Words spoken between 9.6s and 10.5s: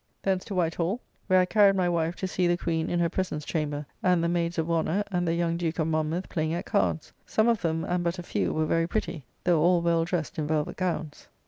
all well dressed in